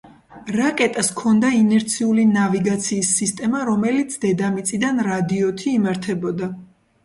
რაკეტას 0.53 1.11
ჰქონდა 1.13 1.51
ინერციული 1.57 2.25
ნავიგაციის 2.31 3.13
სისტემა 3.19 3.63
რომელიც 3.71 4.19
დედამიწიდან 4.27 5.07
რადიოთი 5.13 5.79
იმართებოდა. 5.79 6.53